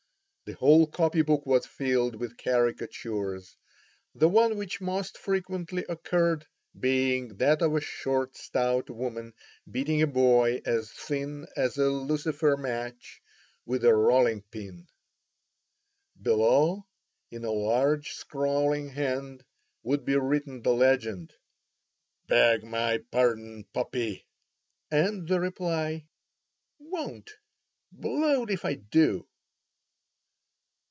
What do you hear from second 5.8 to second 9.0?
occurred being that of a short stout